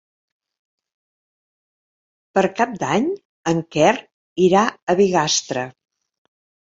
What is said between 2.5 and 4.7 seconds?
Cap d'Any en Quer irà